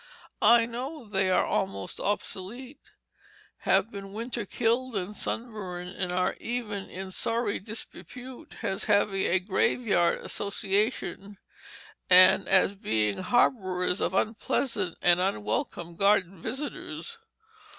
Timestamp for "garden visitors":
15.95-17.19